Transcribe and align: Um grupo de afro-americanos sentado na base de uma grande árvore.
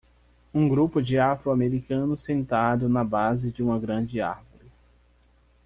Um 0.51 0.67
grupo 0.67 0.99
de 0.99 1.19
afro-americanos 1.19 2.23
sentado 2.23 2.89
na 2.89 3.03
base 3.03 3.51
de 3.51 3.61
uma 3.61 3.77
grande 3.77 4.19
árvore. 4.19 4.65